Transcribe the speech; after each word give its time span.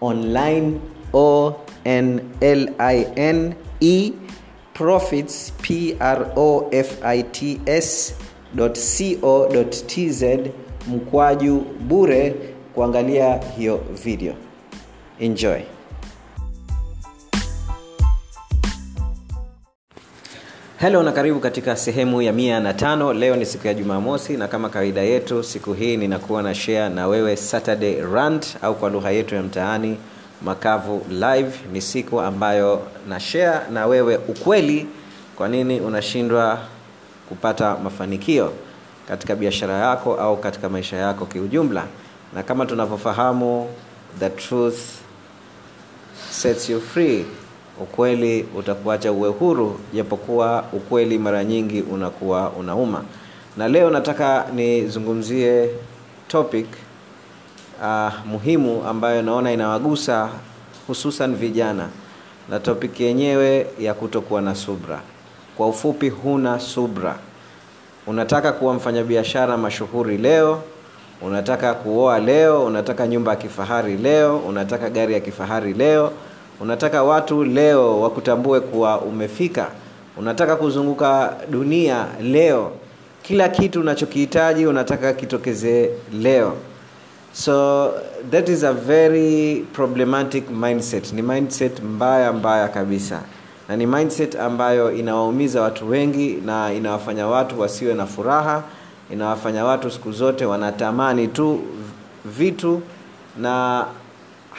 Online 0.00 0.72
o 1.12 1.54
n 1.86 2.20
l 2.40 2.68
i 2.78 3.06
n 3.16 3.54
e 3.80 4.12
profits 4.74 5.52
p 5.62 5.96
r 5.98 6.32
o 6.36 6.68
f 6.70 6.98
i 7.02 7.22
t 7.22 7.60
s 7.66 8.14
co.tz 9.20 10.22
mkwaju 10.88 11.64
bure 11.80 12.34
kuangalia 12.74 13.40
hiyo 13.56 13.80
video. 14.04 14.34
Enjoy. 15.20 15.60
Helo 20.78 21.02
na 21.02 21.12
karibu 21.12 21.40
katika 21.40 21.76
sehemu 21.76 22.22
ya 22.22 22.32
mia 22.32 22.60
na 22.60 22.74
tano. 22.74 23.12
Leo 23.12 23.36
ni 23.36 23.46
siku 23.46 23.66
ya 23.66 23.74
jumamosi 23.74 24.36
na 24.36 24.48
kama 24.48 24.68
kawaida 24.68 25.00
yetu 25.02 25.42
siku 25.42 25.72
hii 25.72 25.96
ninakuwa 25.96 26.42
na 26.42 26.54
share 26.54 26.88
na 26.88 27.06
wewe 27.06 27.36
saturday 27.36 28.00
rant 28.00 28.56
au 28.62 28.74
kwa 28.74 28.90
lugha 28.90 29.10
yetu 29.10 29.34
ya 29.34 29.42
mtaani 29.42 29.96
makavu 30.42 31.06
live 31.10 31.52
ni 31.72 31.80
siku 31.80 32.20
ambayo 32.20 32.82
na 33.08 33.20
share 33.20 33.60
na 33.72 33.86
wewe 33.86 34.16
ukweli 34.16 34.86
kwa 35.36 35.48
nini 35.48 35.80
unashindwa 35.80 36.58
kupata 37.28 37.76
mafanikio 37.84 38.52
katika 39.08 39.34
biashara 39.36 39.74
yako 39.74 40.14
au 40.14 40.36
katika 40.36 40.68
maisha 40.68 40.96
yako 40.96 41.26
kiujumla. 41.26 41.84
Na 42.34 42.42
kama 42.42 42.66
tunavyofahamu 42.66 43.68
the 44.18 44.30
truth 44.30 44.78
sets 46.30 46.70
you 46.70 46.80
free. 46.80 47.24
Ukweli 47.80 48.48
utakuacha 48.56 49.12
uwe 49.12 49.28
huru 49.28 49.80
japokuwa 49.94 50.64
ukweli 50.72 51.18
mara 51.18 51.44
nyingi 51.44 51.80
unakuwa 51.82 52.50
unauma. 52.50 53.04
Na 53.56 53.68
leo 53.68 53.90
nataka 53.90 54.46
nizungumzie 54.54 55.70
topic 56.28 56.66
uh, 57.82 58.26
muhimu 58.26 58.82
ambayo 58.88 59.22
naona 59.22 59.52
inawagusa 59.52 60.28
hususan 60.86 61.36
vijana 61.36 61.88
na 62.48 62.60
topiki 62.60 63.02
yenyewe 63.04 63.66
ya 63.78 63.94
kutokuwa 63.94 64.42
na 64.42 64.54
subra. 64.54 65.00
Kwa 65.56 65.68
ufupi 65.68 66.08
huna 66.08 66.60
subra. 66.60 67.16
Unataka 68.06 68.52
kuwa 68.52 68.74
mfanyabiashara 68.74 69.56
mashuhuri 69.56 70.18
leo 70.18 70.62
unataka 71.22 71.74
kuoa 71.74 72.18
leo 72.18 72.64
unataka 72.64 73.06
nyumba 73.06 73.30
ya 73.30 73.36
kifahari 73.36 73.96
leo 73.96 74.38
unataka 74.38 74.90
gari 74.90 75.14
ya 75.14 75.20
kifahari 75.20 75.72
leo 75.74 76.12
unataka 76.60 77.02
watu 77.02 77.44
leo 77.44 78.00
wakutambue 78.00 78.60
kuwa 78.60 79.00
umefika 79.00 79.66
unataka 80.16 80.56
kuzunguka 80.56 81.36
dunia 81.50 82.06
leo. 82.22 82.72
Kila 83.22 83.48
kitu 83.48 83.80
unachokihitaji 83.80 84.66
unataka 84.66 85.12
kitokezee 85.12 85.90
leo 86.12 86.52
so 87.36 87.92
that 88.30 88.48
is 88.48 88.62
a 88.62 88.72
very 88.72 89.66
problematic 89.72 90.48
mindset. 90.48 91.12
Ni 91.12 91.22
mindset 91.22 91.82
mbaya 91.82 92.32
mbaya 92.32 92.68
kabisa. 92.68 93.22
Na 93.68 93.76
ni 93.76 93.86
mindset 93.86 94.34
ambayo 94.36 94.92
inawaumiza 94.92 95.62
watu 95.62 95.90
wengi 95.90 96.32
na 96.44 96.72
inawafanya 96.72 97.26
watu 97.26 97.60
wasiwe 97.60 97.94
na 97.94 98.06
furaha 98.06 98.62
inawafanya 99.12 99.64
watu 99.64 99.90
siku 99.90 100.12
zote 100.12 100.44
wanatamani 100.44 101.28
tu 101.28 101.60
vitu 102.24 102.82
na 103.38 103.84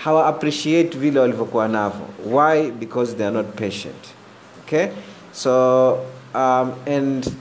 hawa 0.04 0.26
appreciate 0.28 0.98
vile 0.98 1.20
walivyokuwa 1.20 1.68
navyo. 1.68 2.06
Why? 2.32 2.72
Because 2.72 3.16
they 3.16 3.26
are 3.28 3.36
not 3.36 3.46
patient. 3.56 4.06
Okay? 4.66 4.88
So 5.32 5.94
um, 6.36 6.72
and 6.86 7.34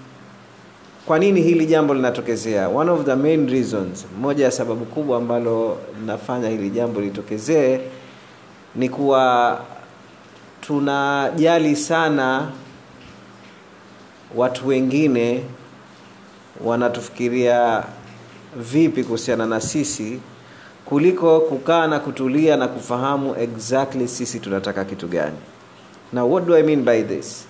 kwa 1.06 1.18
nini 1.18 1.42
hili 1.42 1.66
jambo 1.66 1.94
linatokezea? 1.94 2.68
One 2.68 2.90
of 2.90 3.04
the 3.04 3.14
main 3.14 3.48
reasons 3.50 4.06
moja 4.20 4.44
ya 4.44 4.50
sababu 4.50 4.84
kubwa 4.84 5.16
ambalo 5.18 5.78
linafanya 6.00 6.48
hili 6.48 6.70
jambo 6.70 7.00
litokezee 7.00 7.80
ni 8.74 8.88
kuwa 8.88 9.60
tunajali 10.60 11.76
sana 11.76 12.48
watu 14.36 14.68
wengine 14.68 15.42
wanatufikiria 16.64 17.84
vipi 18.56 19.04
kuhusiana 19.04 19.46
na 19.46 19.60
sisi 19.60 20.20
kuliko 20.84 21.40
kukaa 21.40 21.86
na 21.86 21.98
kutulia 21.98 22.56
na 22.56 22.68
kufahamu 22.68 23.36
exactly 23.40 24.08
sisi 24.08 24.40
tunataka 24.40 24.84
kitu 24.84 25.08
gani. 25.08 25.36
Now 26.12 26.32
what 26.32 26.46
do 26.46 26.56
i 26.56 26.62
mean 26.62 26.82
by 26.84 27.02
this? 27.02 27.44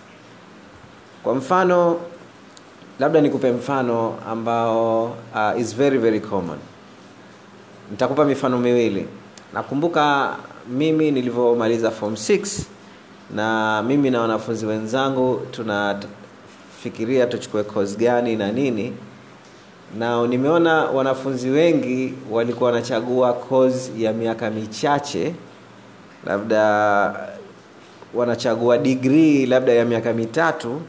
Kwa 1.23 1.35
mfano 1.35 2.01
labda 3.01 3.21
nikupe 3.21 3.53
mfano 3.53 4.15
ambao 4.31 5.05
uh, 5.05 5.61
is 5.61 5.77
very 5.77 5.99
very 5.99 6.21
common. 6.21 6.59
Nitakupa 7.91 8.25
mifano 8.25 8.59
miwili. 8.59 9.07
Nakumbuka 9.55 10.37
mimi 10.69 11.11
nilivyomaliza 11.11 11.91
form 11.91 12.15
6 12.15 12.61
na 13.35 13.83
mimi 13.83 14.11
na 14.11 14.21
wanafunzi 14.21 14.67
wenzangu 14.67 15.41
tunafikiria 15.51 17.27
tuchukue 17.27 17.63
kozi 17.63 17.97
gani 17.97 18.37
na 18.37 18.53
nini. 18.53 18.93
Na 19.99 20.27
nimeona 20.27 20.85
wanafunzi 20.85 21.51
wengi 21.51 22.15
walikuwa 22.31 22.71
wanachagua 22.71 23.33
kozi 23.33 24.03
ya 24.05 24.13
miaka 24.13 24.51
michache 24.51 25.35
labda 26.27 27.15
wanachagua 28.15 28.79
digrii 28.79 29.47
labda 29.47 29.73
ya 29.73 29.85
miaka 29.85 30.13
mitatu 30.13 30.81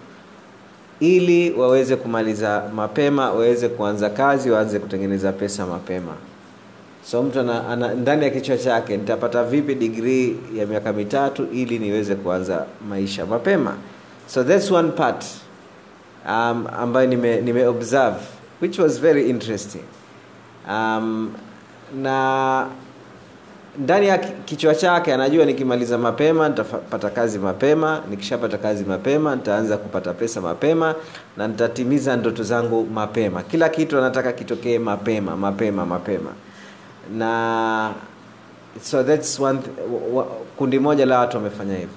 ili 0.99 1.51
waweze 1.51 1.95
kumaliza 1.95 2.63
mapema 2.75 3.25
waweze 3.31 3.69
kuanza 3.69 4.09
kazi 4.09 4.51
waanze 4.51 4.79
kutengeneza 4.79 5.31
pesa 5.31 5.65
mapema. 5.65 6.13
So 7.11 7.23
mtu 7.23 7.39
ana, 7.39 7.67
ana, 7.67 7.93
ndani 7.93 8.23
ya 8.23 8.29
kichwa 8.29 8.57
chake 8.57 8.97
nitapata 8.97 9.43
vipi 9.43 9.75
digrii 9.75 10.35
ya 10.55 10.65
miaka 10.65 10.93
mitatu 10.93 11.47
ili 11.53 11.79
niweze 11.79 12.15
kuanza 12.15 12.65
maisha 12.89 13.25
mapema? 13.25 13.75
So 14.27 14.43
that's 14.43 14.71
one 14.71 14.91
part 14.91 15.25
um, 16.25 16.67
ambayo 16.79 17.07
nime, 17.07 17.41
nime 17.41 17.67
observe 17.67 18.17
which 18.61 18.79
was 18.79 18.99
very 19.01 19.29
interesting. 19.29 19.83
Um, 20.69 21.33
na 22.01 22.67
ndani 23.77 24.07
ya 24.07 24.17
kichwa 24.17 24.75
chake 24.75 25.13
anajua 25.13 25.45
nikimaliza 25.45 25.97
mapema 25.97 26.49
nitapata 26.49 27.09
kazi 27.09 27.39
mapema 27.39 28.01
nikishapata 28.09 28.57
kazi 28.57 28.83
mapema 28.83 29.35
nitaanza 29.35 29.77
kupata 29.77 30.13
pesa 30.13 30.41
mapema 30.41 30.95
na 31.37 31.47
nitatimiza 31.47 32.15
ndoto 32.15 32.43
zangu 32.43 32.85
mapema. 32.93 33.43
Kila 33.43 33.69
kitu 33.69 33.97
anataka 33.97 34.31
kitokee 34.31 34.79
mapema 34.79 35.37
mapema 35.37 35.85
mapema. 35.85 36.29
Na 37.17 37.93
so 38.81 39.03
that's 39.03 39.39
one 39.39 39.59
th- 39.59 40.23
kundi 40.57 40.79
moja 40.79 41.05
la 41.05 41.19
watu 41.19 41.37
wamefanya 41.37 41.73
hivyo. 41.73 41.89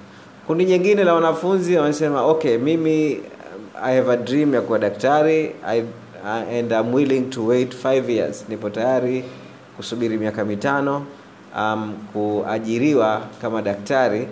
Kundi 0.47 0.65
nyingine 0.65 1.03
la 1.03 1.13
wanafunzi 1.13 1.75
wamesema 1.75 2.21
okay 2.25 2.57
mimi 2.57 3.19
i 3.83 3.95
have 3.95 4.11
a 4.11 4.17
dream 4.17 4.53
ya 4.53 4.61
kuwa 4.61 4.79
daktari. 4.79 5.55
I, 5.67 5.83
and 6.59 6.71
I'm 6.71 6.93
willing 6.93 7.21
to 7.29 7.45
wait 7.45 7.73
five 7.75 8.09
years. 8.09 8.45
Nipo 8.49 8.69
tayari 8.69 9.23
kusubiri 9.77 10.17
miaka 10.17 10.45
mitano 10.45 11.05
um, 11.57 11.93
kuajiriwa 12.13 13.21
kama 13.41 13.61
daktari 13.61 14.27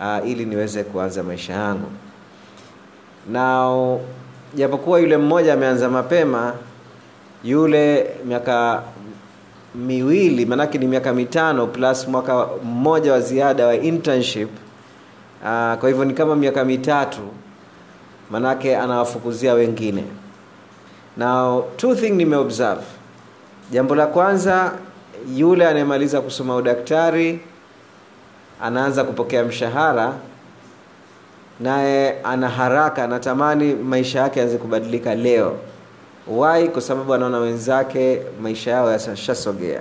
uh, 0.00 0.28
ili 0.30 0.44
niweze 0.44 0.84
kuanza 0.84 1.22
maisha 1.22 1.52
yangu. 1.52 1.90
Na 3.32 3.68
japokuwa 4.54 5.00
yule 5.00 5.16
mmoja 5.16 5.54
ameanza 5.54 5.88
mapema 5.88 6.52
yule 7.44 8.10
miaka 8.24 8.82
miwili 9.74 10.46
maanake 10.46 10.78
ni 10.78 10.86
miaka 10.86 11.12
mitano 11.12 11.66
plus 11.66 12.08
mwaka 12.08 12.46
mmoja 12.64 13.12
wa 13.12 13.20
ziada 13.20 13.66
wa 13.66 13.74
internship 13.76 14.48
uh, 15.42 15.74
kwa 15.78 15.88
hivyo 15.88 16.04
ni 16.04 16.14
kama 16.14 16.36
miaka 16.36 16.64
mitatu 16.64 17.20
manake 18.30 18.76
anawafukuzia 18.76 19.54
wengine. 19.54 20.04
Now 21.16 21.64
two 21.76 21.94
thing 21.94 22.10
nimeobserve. 22.10 22.82
Jambo 23.72 23.94
la 23.94 24.06
kwanza 24.06 24.72
yule 25.36 25.66
anayemaliza 25.66 26.20
kusoma 26.20 26.56
udaktari 26.56 27.40
anaanza 28.62 29.04
kupokea 29.04 29.44
mshahara 29.44 30.12
naye 31.60 32.20
ana 32.24 32.48
haraka 32.48 33.04
anatamani 33.04 33.74
maisha 33.74 34.20
yake 34.20 34.40
aanze 34.42 34.58
kubadilika 34.58 35.14
leo. 35.14 35.56
Wai 36.28 36.68
kwa 36.68 36.82
sababu 36.82 37.14
anaona 37.14 37.38
wenzake 37.38 38.22
maisha 38.42 38.70
yao 38.70 38.92
yashasogea. 38.92 39.80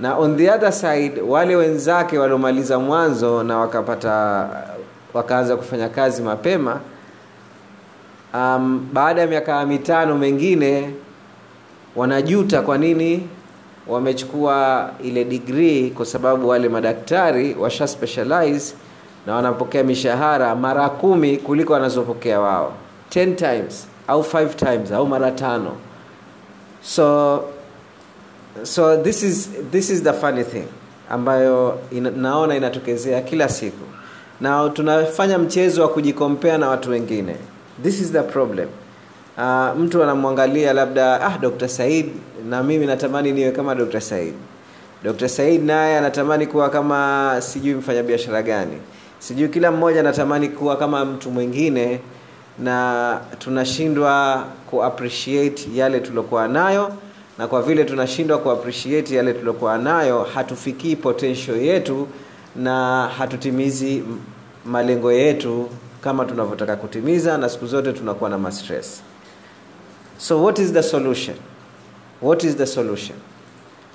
Na 0.00 0.16
on 0.16 0.36
the 0.36 0.50
other 0.50 0.72
side 0.72 1.20
wale 1.20 1.56
wenzake 1.56 2.18
waliomaliza 2.18 2.78
mwanzo 2.78 3.42
na 3.42 3.58
wakapata 3.58 4.48
wakaanza 5.14 5.56
kufanya 5.56 5.88
kazi 5.88 6.22
mapema 6.22 6.80
um, 8.34 8.88
baada 8.92 9.20
ya 9.20 9.26
miaka 9.26 9.66
mitano 9.66 10.18
mengine 10.18 10.94
wanajuta 11.96 12.62
kwa 12.62 12.78
nini 12.78 13.28
wamechukua 13.88 14.90
ile 15.04 15.24
degree 15.24 15.90
kwa 15.90 16.06
sababu 16.06 16.48
wale 16.48 16.68
madaktari 16.68 17.54
washa 17.60 17.88
specialize 17.88 18.74
na 19.26 19.34
wanapokea 19.34 19.84
mishahara 19.84 20.54
mara 20.54 20.88
kumi 20.88 21.36
kuliko 21.36 21.72
wanazopokea 21.72 22.40
wao. 22.40 22.72
10 23.10 23.34
times 23.34 23.86
au 24.08 24.20
5 24.20 24.48
times 24.54 24.92
au 24.92 25.06
mara 25.06 25.30
tano. 25.30 25.72
So 26.82 27.44
so 28.62 28.96
this 28.96 29.22
is 29.22 29.50
this 29.72 29.90
is 29.90 30.02
the 30.02 30.12
funny 30.12 30.44
thing 30.44 30.64
ambayo 31.10 31.78
ina, 31.92 32.10
naona 32.10 32.56
inatokezea 32.56 33.20
kila 33.20 33.48
siku. 33.48 33.84
Na 34.40 34.68
tunafanya 34.68 35.38
mchezo 35.38 35.82
wa 35.82 35.88
kujikompea 35.88 36.58
na 36.58 36.68
watu 36.68 36.90
wengine. 36.90 37.36
This 37.82 38.00
is 38.00 38.12
the 38.12 38.22
problem 38.22 38.68
uh, 39.38 39.78
mtu 39.80 40.02
anamwangalia 40.02 40.72
labda 40.72 41.20
ah 41.20 41.38
dr 41.38 41.68
said 41.68 42.06
na 42.48 42.62
mimi 42.62 42.86
natamani 42.86 43.32
niwe 43.32 43.50
kama 43.52 43.74
dr 43.74 44.00
said. 44.00 44.34
Dr 45.04 45.28
said 45.28 45.62
naye 45.64 45.98
anatamani 45.98 46.46
kuwa 46.46 46.70
kama 46.70 47.36
sijui 47.40 47.74
mfanyabiashara 47.74 48.42
gani. 48.42 48.78
Sijui 49.18 49.48
kila 49.48 49.70
mmoja 49.70 50.00
anatamani 50.00 50.48
kuwa 50.48 50.76
kama 50.76 51.04
mtu 51.04 51.30
mwingine 51.30 52.00
na 52.58 53.20
tunashindwa 53.38 54.44
kuappreciate 54.70 55.68
yale 55.74 56.00
tuliokuwa 56.00 56.48
nayo 56.48 56.92
na 57.38 57.46
kwa 57.46 57.62
vile 57.62 57.84
tunashindwa 57.84 58.38
kuappreciate 58.38 59.14
yale 59.14 59.32
tuliokuwa 59.32 59.78
nayo 59.78 60.22
hatufikii 60.34 60.96
potential 60.96 61.56
yetu 61.62 62.08
na 62.56 63.06
hatutimizi 63.18 64.02
malengo 64.66 65.12
yetu 65.12 65.68
kama 66.00 66.24
tunavyotaka 66.24 66.76
kutimiza 66.76 67.38
na 67.38 67.48
siku 67.48 67.66
zote 67.66 67.92
tunakuwa 67.92 68.30
na 68.30 68.38
mastress 68.38 69.02
so 70.24 70.38
what 70.42 70.58
is 70.58 70.72
the 70.72 70.82
solution? 70.82 71.36
What 72.20 72.44
is 72.44 72.56
the 72.56 72.66
solution? 72.66 73.16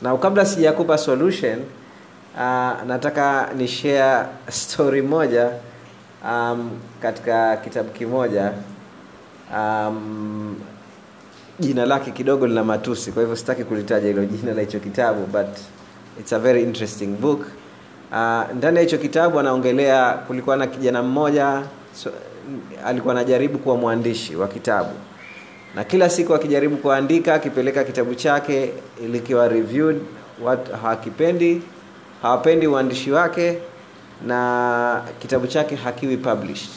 Na 0.01 0.17
kabla 0.17 0.45
sijakupa 0.45 0.97
solution 0.97 1.59
uh, 2.35 2.83
nataka 2.87 3.49
ni 3.57 3.67
share 3.67 4.25
story 4.49 5.01
moja 5.01 5.51
um, 6.25 6.71
katika 7.01 7.57
kitabu 7.57 7.89
kimoja 7.89 8.53
um, 9.55 10.55
jina 11.59 11.85
lake 11.85 12.11
kidogo 12.11 12.47
lina 12.47 12.63
matusi 12.63 13.11
kwa 13.11 13.21
hivyo 13.21 13.35
sitaki 13.35 13.63
kulitaja 13.63 14.07
hilo 14.07 14.25
jina 14.25 14.53
la 14.53 14.61
hicho 14.61 14.79
kitabu 14.79 15.25
but 15.25 15.57
it's 16.19 16.33
a 16.33 16.39
very 16.39 16.63
interesting 16.63 17.07
book. 17.07 17.41
Uh, 18.11 18.43
ndani 18.55 18.77
ya 18.77 18.83
hicho 18.83 18.97
kitabu 18.97 19.39
anaongelea 19.39 20.13
kulikuwa 20.13 20.57
na 20.57 20.67
kijana 20.67 21.03
mmoja 21.03 21.63
so, 22.03 22.11
alikuwa 22.85 23.13
anajaribu 23.13 23.57
kuwa 23.59 23.77
mwandishi 23.77 24.35
wa 24.35 24.47
kitabu 24.47 24.89
na 25.75 25.83
kila 25.83 26.09
siku 26.09 26.35
akijaribu 26.35 26.77
kuandika 26.77 27.33
akipeleka 27.33 27.83
kitabu 27.83 28.15
chake 28.15 28.73
likiwa 29.11 29.47
reviewed 29.47 30.01
watu 30.43 30.71
hawakipendi 30.75 31.61
hawapendi 32.21 32.67
uandishi 32.67 33.11
wake 33.11 33.57
na 34.27 35.01
kitabu 35.19 35.47
chake 35.47 35.75
hakiwi 35.75 36.17
published. 36.17 36.69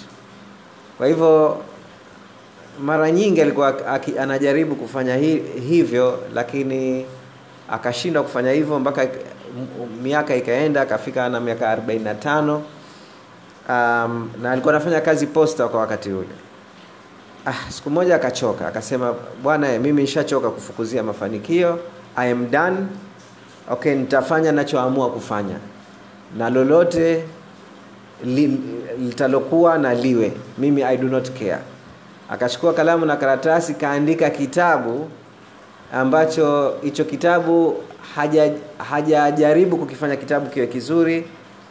Kwa 0.99 1.06
hivyo 1.06 1.61
mara 2.81 3.11
nyingi 3.11 3.43
alikuwa 3.43 3.87
aki, 3.87 4.19
anajaribu 4.19 4.77
kufanya 4.77 5.17
hi, 5.17 5.43
hivyo 5.69 6.19
lakini 6.35 7.06
akashindwa 7.71 8.23
kufanya 8.23 8.53
hivyo 8.53 8.79
mpaka 8.79 9.09
miaka 10.03 10.37
ikaenda 10.37 10.81
akafika 10.81 11.29
na 11.29 11.41
miaka 11.41 11.77
45 11.77 12.61
um, 13.69 14.31
na 14.43 14.50
alikuwa 14.53 14.75
anafanya 14.75 15.00
kazi 15.00 15.27
posta 15.27 15.69
kwa 15.69 15.81
wakati 15.81 16.11
ule 16.11 16.29
ah, 17.47 17.71
siku 17.71 17.91
moja 17.91 18.15
akachoka. 18.17 18.69
Akasema 18.69 19.15
bwana 19.43 19.79
mimi 19.79 20.03
nishachoka 20.03 20.50
kufukuzia 20.50 21.03
mafanikio. 21.03 21.79
I 22.17 22.31
am 22.33 22.50
done. 22.50 22.77
Okay 23.71 23.94
nitafanya 23.94 24.53
nachoamua 24.53 25.11
kufanya. 25.11 25.56
Na 26.39 26.50
lolote 26.50 27.25
li, 28.25 28.61
litalokuwa 28.99 29.79
na 29.79 29.94
liwe 29.94 30.33
mimi 30.59 30.83
i 30.83 30.97
do 30.97 31.09
not 31.09 31.31
care. 31.39 31.59
Akachukua 32.31 32.73
kalamu 32.73 33.06
na 33.06 33.17
karatasi 33.17 33.75
kaandika 33.75 34.31
kitabu 34.31 35.09
ambacho 35.93 36.75
hicho 36.83 37.05
kitabu 37.05 37.77
hajajaribu 38.91 39.77
haja 39.77 39.85
kukifanya 39.85 40.17
kitabu 40.17 40.50
kiwe 40.50 40.67
kizuri. 40.67 41.25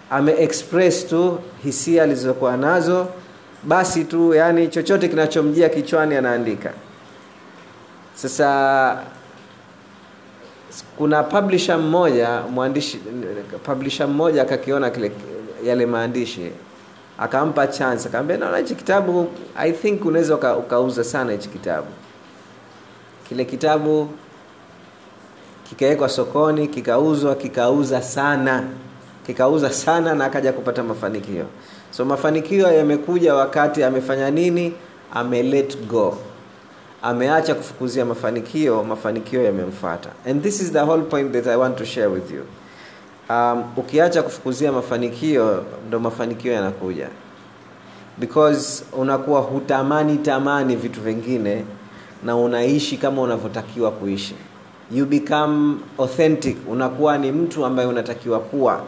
Ame 0.09 0.31
express 0.31 1.07
tu 1.07 1.39
hisia 1.63 2.03
alizokuwa 2.03 2.57
nazo 2.57 3.07
basi 3.63 4.05
tu 4.05 4.33
yani 4.33 4.67
chochote 4.67 5.07
kinachomjia 5.07 5.69
kichwani 5.69 6.15
anaandika. 6.15 6.71
Sasa 8.15 8.97
kuna 10.97 11.23
publisher 11.23 11.77
mmoja 11.79 12.41
mwandishi 12.41 12.99
publisher 13.63 14.07
mmoja 14.07 14.41
akakiona 14.41 14.89
kile 14.89 15.11
yale 15.63 15.85
maandishi 15.85 16.51
akampa 17.17 17.67
chance 17.67 18.07
akamwambia 18.07 18.37
naona 18.37 18.57
hichi 18.57 18.75
kitabu 18.75 19.27
i 19.57 19.71
think 19.71 20.05
unaweza 20.05 20.35
uka, 20.35 20.57
ukauza 20.57 21.03
sana 21.03 21.31
hichi 21.31 21.49
kitabu. 21.49 21.87
Kile 23.29 23.45
kitabu 23.45 24.09
kikawekwa 25.69 26.09
sokoni 26.09 26.67
kikauzwa 26.67 27.35
kikauza 27.35 28.01
sana 28.01 28.63
kikauza 29.25 29.69
sana 29.69 30.13
na 30.15 30.25
akaja 30.25 30.53
kupata 30.53 30.83
mafanikio 30.83 31.45
so 31.91 32.05
mafanikio 32.05 32.71
yamekuja 32.73 33.35
wakati 33.35 33.83
amefanya 33.83 34.31
nini? 34.31 34.73
Ame 35.13 35.43
let 35.43 35.77
go. 35.87 36.17
Ameacha 37.01 37.55
kufukuzia 37.55 38.05
mafanikio 38.05 38.83
mafanikio 38.83 39.43
yamemfuata. 39.43 40.09
And 40.25 40.43
this 40.43 40.61
is 40.61 40.71
the 40.71 40.79
whole 40.79 41.01
point 41.03 41.31
that 41.33 41.47
i 41.47 41.55
want 41.55 41.77
to 41.77 41.85
share 41.85 42.07
with 42.07 42.31
you. 42.31 42.43
Um, 43.29 43.63
ukiacha 43.77 44.23
kufukuzia 44.23 44.71
mafanikio 44.71 45.63
ndo 45.87 45.99
mafanikio 45.99 46.51
yanakuja. 46.53 47.07
Because 48.17 48.83
unakuwa 48.97 49.41
hutamani 49.41 50.17
tamani 50.17 50.75
vitu 50.75 51.01
vingine 51.01 51.63
na 52.23 52.35
unaishi 52.37 52.97
kama 52.97 53.21
unavyotakiwa 53.21 53.91
kuishi. 53.91 54.35
You 54.91 55.05
become 55.05 55.75
authentic. 55.99 56.57
Unakuwa 56.69 57.17
ni 57.17 57.31
mtu 57.31 57.65
ambaye 57.65 57.87
unatakiwa 57.87 58.39
kuwa 58.39 58.81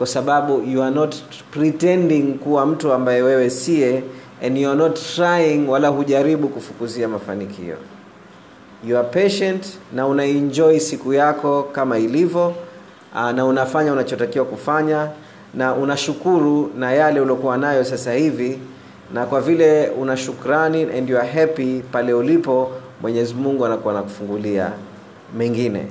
kwa 0.00 0.06
sababu 0.06 0.62
you 0.62 0.82
are 0.82 0.94
not 0.94 1.16
pretending 1.50 2.22
kuwa 2.22 2.66
mtu 2.66 2.92
ambaye 2.92 3.22
wewe 3.22 3.50
sie 3.50 4.02
and 4.46 4.58
you 4.58 4.68
are 4.68 4.78
not 4.78 5.00
trying 5.14 5.68
wala 5.68 5.88
hujaribu 5.88 6.48
kufukuzia 6.48 7.08
mafanikio. 7.08 7.76
You 8.86 8.98
are 8.98 9.08
patient 9.08 9.66
na 9.94 10.06
unaenjoy 10.06 10.78
siku 10.78 11.12
yako 11.14 11.62
kama 11.62 11.98
ilivyo 11.98 12.54
na 13.34 13.44
unafanya 13.46 13.92
unachotakiwa 13.92 14.44
kufanya 14.44 15.08
na 15.54 15.74
unashukuru 15.74 16.70
na 16.78 16.92
yale 16.92 17.20
uliokuwa 17.20 17.56
nayo 17.58 17.84
sasa 17.84 18.12
hivi 18.12 18.58
na 19.14 19.26
kwa 19.26 19.40
vile 19.40 19.88
una 19.88 20.16
shukrani 20.16 20.82
and 20.82 21.10
you 21.10 21.18
are 21.18 21.28
happy 21.28 21.82
pale 21.92 22.12
ulipo 22.12 22.70
mwenyezi 23.02 23.34
mungu 23.34 23.66
anakuwa 23.66 23.94
anakufungulia 23.94 24.70
mengine. 25.38 25.86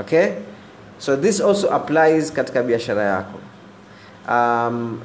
Okay 0.00 0.26
so 1.00 1.16
this 1.16 1.40
also 1.40 1.68
applies 1.74 2.32
katika 2.32 2.62
biashara 2.62 3.02
yako. 3.02 3.38
Um, 4.28 5.00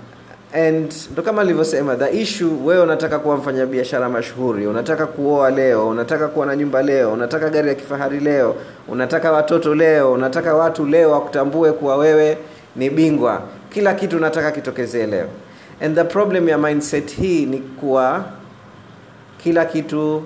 and 0.53 0.93
ndo 1.11 1.21
kama 1.23 1.41
nilivyosema 1.43 1.95
the 1.95 2.21
issue 2.21 2.51
wewe 2.65 2.81
unataka 2.83 3.19
kuwa 3.19 3.37
mfanyabiashara 3.37 4.09
mashuhuri 4.09 4.67
unataka 4.67 5.05
kuoa 5.07 5.51
leo 5.51 5.87
unataka 5.89 6.27
kuwa 6.27 6.45
na 6.45 6.55
nyumba 6.55 6.81
leo 6.81 7.13
unataka 7.13 7.49
gari 7.49 7.67
ya 7.69 7.75
kifahari 7.75 8.19
leo 8.19 8.55
unataka 8.87 9.31
watoto 9.31 9.75
leo 9.75 10.13
unataka 10.13 10.55
watu 10.55 10.85
leo 10.85 11.11
wakutambue 11.11 11.71
kuwa 11.71 11.97
wewe 11.97 12.37
ni 12.75 12.89
bingwa. 12.89 13.41
Kila 13.69 13.93
kitu 13.93 14.17
unataka 14.17 14.51
kitokezee 14.51 15.05
leo. 15.05 15.27
And 15.81 15.95
the 15.95 16.03
problem 16.03 16.49
ya 16.49 16.57
mindset 16.57 17.15
hii 17.15 17.45
ni 17.45 17.57
kuwa 17.57 18.25
kila 19.43 19.65
kitu 19.65 20.23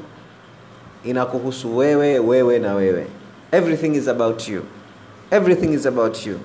inakuhusu 1.05 1.77
wewe 1.77 2.19
wewe 2.19 2.59
na 2.59 2.75
wewe. 2.75 3.07
Everything 3.51 3.95
is 3.95 4.07
about 4.07 4.47
you 4.47 4.61
everything 5.31 5.73
is 5.73 5.85
about 5.85 6.25
you. 6.25 6.39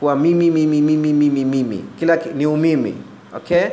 Kuwa 0.00 0.16
mimi 0.16 0.50
mimi 0.50 0.80
mimi 0.82 1.12
mimi 1.12 1.44
mimi. 1.44 1.84
Kila 1.98 2.16
ni 2.34 2.46
umimi 2.46 2.94
okay? 3.36 3.64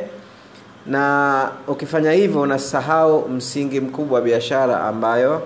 Na 0.86 1.50
ukifanya 1.66 2.12
hivyo 2.12 2.40
unasahau 2.40 3.28
msingi 3.28 3.80
mkubwa 3.80 4.18
wa 4.18 4.24
biashara 4.24 4.80
ambayo 4.80 5.42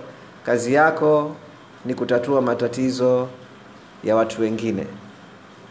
kazi 0.47 0.75
yako 0.75 1.37
ni 1.85 1.95
kutatua 1.95 2.41
matatizo 2.43 3.29
ya 4.05 4.17
watu 4.17 4.43
wengine. 4.43 4.87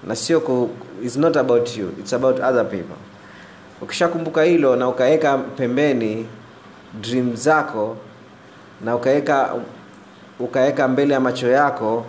Na 0.08 0.16
sio 0.16 0.40
ku, 0.40 0.70
it's 1.04 1.16
not 1.18 1.38
about 1.38 1.78
you 1.78 1.90
it's 2.00 2.14
about 2.14 2.40
other 2.40 2.66
people. 2.70 2.96
Ukishakumbuka 3.82 4.44
hilo 4.44 4.76
na 4.76 4.88
ukaweka 4.90 5.38
pembeni 5.38 6.26
dream 7.02 7.36
zako 7.36 7.98
na 8.86 8.96
ukaweka 8.96 9.56
ukaweka 10.40 10.88
mbele 10.88 11.14
ya 11.14 11.20
macho 11.20 11.48
yako 11.48 12.06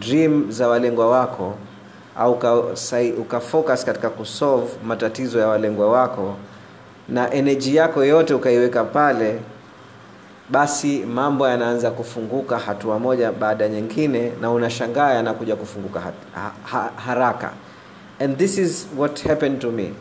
dream 0.00 0.52
za 0.52 0.68
walengwa 0.68 1.10
wako 1.10 1.54
au 2.18 2.38
ukafocus 3.18 3.84
katika 3.84 4.10
kusolve 4.10 4.66
matatizo 4.84 5.38
ya 5.38 5.48
walengwa 5.48 5.90
wako 5.90 6.34
na 7.08 7.32
eneji 7.34 7.76
yako 7.76 8.04
yote 8.04 8.34
ukaiweka 8.34 8.84
pale 8.84 9.38
basi 10.50 10.98
mambo 10.98 11.48
yanaanza 11.48 11.90
kufunguka 11.90 12.58
hatua 12.58 12.98
moja 12.98 13.32
baada 13.32 13.68
nyingine 13.68 14.32
na 14.40 14.50
unashangaa 14.50 15.12
yanakuja 15.14 15.56
kufunguka 15.56 16.00
ha, 16.00 16.12
ha, 16.64 16.90
haraka. 16.96 17.50
And 18.20 18.36
this 18.38 18.58
is 18.58 18.86
what 18.96 19.22
happened 19.26 19.60
to 19.60 19.70
me. 19.70 19.92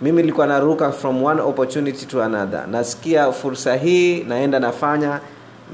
Mimi 0.00 0.22
nilikuwa 0.22 0.46
naruka 0.46 0.92
from 0.92 1.22
one 1.24 1.40
opportunity 1.42 2.06
to 2.06 2.22
another. 2.22 2.66
Nasikia 2.70 3.32
fursa 3.32 3.74
hii 3.76 4.24
naenda 4.24 4.58
nafanya 4.60 5.20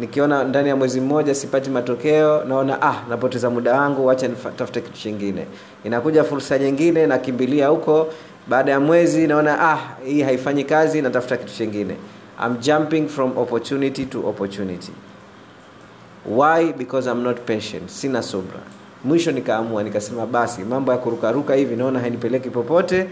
nikiona 0.00 0.44
ndani 0.44 0.68
ya 0.68 0.76
mwezi 0.76 1.00
mmoja 1.00 1.34
sipati 1.34 1.70
matokeo 1.70 2.44
naona 2.44 2.82
ah 2.82 2.94
napoteza 3.08 3.50
muda 3.50 3.80
wangu 3.80 4.06
wacha 4.06 4.28
nitafute 4.28 4.80
kitu 4.80 4.98
chingine. 4.98 5.46
Inakuja 5.84 6.24
fursa 6.24 6.58
nyingine 6.58 7.06
nakimbilia 7.06 7.68
huko. 7.68 8.06
Baada 8.48 8.72
ya 8.72 8.80
mwezi 8.80 9.26
naona 9.26 9.60
ah 9.72 9.78
hii 10.06 10.22
haifanyi 10.22 10.64
kazi 10.64 11.02
natafuta 11.02 11.36
kitu 11.36 11.52
chingine. 11.54 11.96
I'm 12.46 12.56
jumping 12.60 13.08
from 13.08 13.38
opportunity 13.38 14.04
to 14.06 14.28
opportunity. 14.28 14.92
Why? 16.26 16.72
Because 16.72 17.10
I'm 17.10 17.22
not 17.22 17.36
patient. 17.46 17.88
Sina 17.90 18.22
subra. 18.22 18.60
Mwisho 19.04 19.32
nikaamua 19.32 19.82
nikasema 19.82 20.26
basi 20.26 20.62
mambo 20.62 20.92
ya 20.92 20.98
kurukaruka 20.98 21.54
hivi 21.54 21.76
naona 21.76 22.00
hainipeleki 22.00 22.50
popote. 22.50 23.06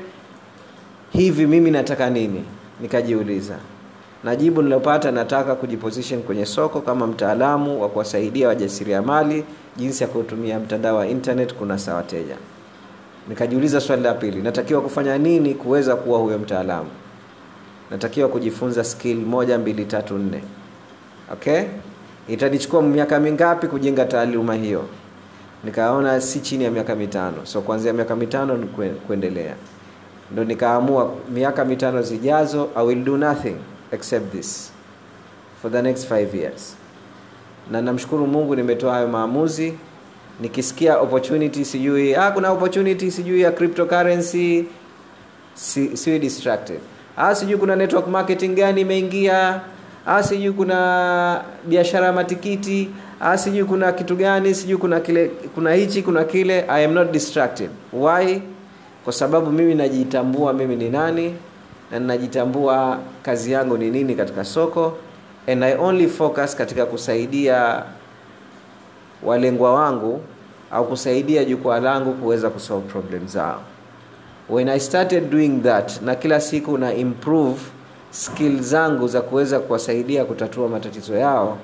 Hivi 1.12 1.46
mimi 1.46 1.70
nataka 1.70 2.10
nini? 2.10 2.44
Nikajiuliza 2.80 3.54
na 4.24 4.36
jibu 4.36 4.62
nilopata 4.62 5.10
nataka 5.10 5.54
kujiposition 5.54 6.22
kwenye 6.22 6.46
soko 6.46 6.80
kama 6.80 7.06
mtaalamu 7.06 7.82
wa 7.82 7.88
kuwasaidia 7.88 8.48
wajasiriamali 8.48 9.44
jinsi 9.76 10.02
ya 10.02 10.08
kutumia 10.08 10.60
mtandao 10.60 10.96
wa 10.96 11.06
internet 11.06 11.54
kunasa 11.54 11.94
wateja. 11.94 12.36
Nikajiuliza 13.28 13.80
swali 13.80 14.02
la 14.02 14.14
pili 14.14 14.42
natakiwa 14.42 14.80
kufanya 14.80 15.18
nini 15.18 15.54
kuweza 15.54 15.96
kuwa 15.96 16.18
huyo 16.18 16.38
mtaalamu? 16.38 16.88
Natakiwa 17.90 18.28
kujifunza 18.28 18.84
skill 18.84 19.16
moja 19.16 19.58
mbili 19.58 19.84
tatu 19.84 20.18
nne. 20.18 20.42
Okay? 21.32 21.62
Itanichukua 22.28 22.82
miaka 22.82 23.20
mingapi 23.20 23.66
kujenga 23.66 24.04
taaluma 24.04 24.54
hiyo? 24.54 24.84
Nikaona 25.64 26.20
si 26.20 26.40
chini 26.40 26.64
ya 26.64 26.70
miaka 26.70 26.94
mitano. 26.94 27.36
So 27.46 27.60
kuanzia 27.60 27.92
miaka 27.92 28.16
mitano 28.16 28.56
ni 28.56 28.66
kuendelea. 29.06 29.54
Ndo 30.32 30.44
nikaamua 30.44 31.12
miaka 31.34 31.64
mitano 31.64 32.02
zijazo 32.02 32.68
i 32.76 32.86
will 32.86 33.04
do 33.04 33.16
nothing 33.16 33.56
except 33.94 34.32
this 34.32 34.72
for 35.62 35.70
the 35.72 35.82
next 35.82 36.04
five 36.08 36.34
years. 36.34 36.76
Na 37.70 37.82
namshukuru 37.82 38.26
mungu 38.26 38.56
nimetoa 38.56 38.94
hayo 38.94 39.08
maamuzi. 39.08 39.74
Nikisikia 40.40 40.98
opportunity 40.98 41.64
sijui 41.64 42.14
ah, 42.14 42.30
kuna 42.30 42.50
opportunity 42.50 43.10
sijui 43.10 43.40
ya 43.40 43.52
cryptocurrency 43.52 44.64
si, 45.54 45.96
siwi 45.96 46.18
distracted. 46.18 46.80
Ah, 47.16 47.34
sijui 47.34 47.56
kuna 47.56 47.76
network 47.76 48.08
marketing 48.08 48.54
gani 48.54 48.80
imeingia. 48.80 49.60
Ah, 50.06 50.22
sijui 50.22 50.52
kuna 50.52 51.44
biashara 51.64 52.06
ya 52.06 52.12
matikiti. 52.12 52.90
Ah, 53.20 53.38
sijui 53.38 53.64
kuna 53.64 53.92
kitu 53.92 54.16
gani 54.16 54.54
sijui 54.54 54.76
kuna 54.76 55.00
kile 55.00 55.30
kuna 55.54 55.72
hichi 55.74 56.02
kuna 56.02 56.24
kile. 56.24 56.64
I 56.68 56.84
am 56.84 56.92
not 56.94 57.10
distracted. 57.12 57.70
Why? 57.92 58.42
Kwa 59.04 59.12
sababu 59.12 59.50
mimi 59.50 59.74
najitambua 59.74 60.52
mimi 60.52 60.76
ni 60.76 60.90
nani 60.90 61.34
na 61.94 62.00
ninajitambua 62.00 62.98
kazi 63.22 63.52
yangu 63.52 63.78
ni 63.78 63.90
nini 63.90 64.14
katika 64.14 64.44
soko 64.44 64.96
and 65.46 65.64
i 65.64 65.74
only 65.76 66.08
focus 66.08 66.56
katika 66.56 66.86
kusaidia 66.86 67.82
walengwa 69.22 69.74
wangu 69.74 70.20
au 70.70 70.88
kusaidia 70.88 71.44
jukwaa 71.44 71.80
langu 71.80 72.12
kuweza 72.12 72.50
kusolve 72.50 72.88
problem 72.88 73.26
zao. 73.28 73.60
When 74.48 74.68
i 74.68 74.80
started 74.80 75.30
doing 75.30 75.60
that 75.62 76.02
na 76.02 76.14
kila 76.14 76.40
siku 76.40 76.78
na 76.78 76.94
improve 76.94 77.60
skill 78.10 78.60
zangu 78.62 79.08
za 79.08 79.20
kuweza 79.20 79.60
kuwasaidia 79.60 80.24
kutatua 80.24 80.68
matatizo 80.68 81.16
yao 81.16 81.58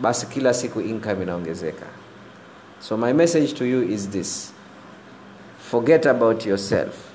basi 0.00 0.26
kila 0.26 0.54
siku 0.54 0.80
income 0.80 1.22
inaongezeka. 1.22 1.86
So 2.80 2.96
my 2.96 3.12
message 3.12 3.52
to 3.54 3.64
you 3.66 3.82
is 3.82 4.08
this. 4.10 4.52
Forget 5.70 6.06
about 6.06 6.46
yourself 6.46 7.09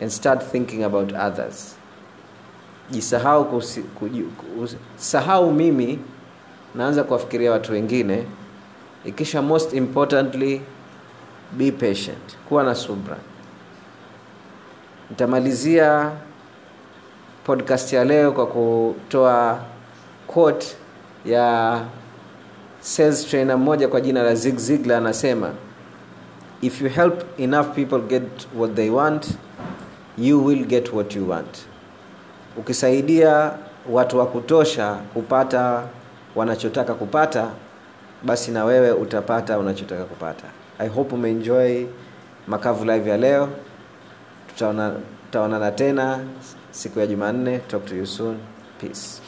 and 0.00 0.10
start 0.10 0.42
thinking 0.52 0.84
about 0.84 1.12
others. 1.12 1.76
Jisahau 2.90 3.62
sahau 4.96 5.52
mimi 5.52 5.98
naanza 6.74 7.04
kuwafikiria 7.04 7.52
watu 7.52 7.72
wengine. 7.72 8.24
Ikisha 9.04 9.42
most 9.42 9.72
importantly 9.72 10.60
be 11.52 11.72
patient. 11.72 12.36
Kuwa 12.48 12.64
na 12.64 12.74
subra. 12.74 13.16
Nitamalizia 15.10 16.10
podcast 17.44 17.92
ya 17.92 18.04
leo 18.04 18.32
kwa 18.32 18.46
kutoa 18.46 19.60
quote 20.26 20.66
ya 21.24 21.80
sales 22.80 23.26
trainer 23.26 23.58
mmoja 23.58 23.88
kwa 23.88 24.00
jina 24.00 24.22
la 24.22 24.34
Zig 24.34 24.56
Ziglar 24.56 24.98
anasema 24.98 25.50
if 26.62 26.82
you 26.82 26.88
help 26.88 27.40
enough 27.40 27.66
people 27.74 27.98
get 27.98 28.46
what 28.56 28.74
they 28.74 28.90
want 28.90 29.26
you 30.20 30.44
will 30.46 30.64
get 30.64 30.92
what 30.92 31.16
you 31.16 31.28
want. 31.30 31.58
Ukisaidia 32.56 33.52
watu 33.90 34.18
wa 34.18 34.26
kutosha 34.26 34.94
kupata 35.14 35.82
wanachotaka 36.36 36.94
kupata 36.94 37.50
basi 38.22 38.50
na 38.50 38.64
wewe 38.64 38.90
utapata 38.92 39.58
unachotaka 39.58 40.04
kupata. 40.04 40.44
I 40.78 40.88
hope 40.88 41.14
umeenjoy 41.14 41.84
makavu 42.46 42.84
live 42.84 43.10
ya 43.10 43.16
leo. 43.16 43.48
Tutaona 44.48 44.92
tutaonana 45.26 45.70
tena 45.72 46.18
siku 46.70 47.00
ya 47.00 47.06
jumanne. 47.06 47.58
Talk 47.58 47.84
to 47.86 47.94
you 47.96 48.06
soon. 48.06 48.36
Peace 48.80 49.20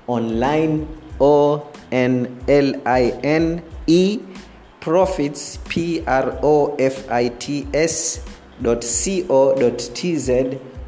Online 0.08 0.80
o 1.20 1.62
n 1.92 2.28
l 2.48 2.76
i 2.86 3.14
n 3.24 3.62
e 3.88 4.20
profits 4.80 5.60
p 5.70 6.04
r 6.06 6.40
o 6.42 6.76
f 6.78 7.04
i 7.10 7.30
t 7.30 7.68
s 7.74 8.22
co.tz 9.28 10.30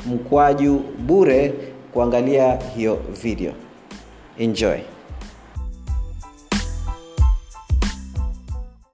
mkwaju 0.06 0.82
bure 1.00 1.54
kuangalia 1.94 2.60
hiyo 2.76 3.00
video. 3.24 3.54
Enjoy 4.38 4.80